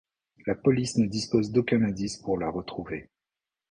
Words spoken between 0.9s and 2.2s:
ne dispose d’aucun indice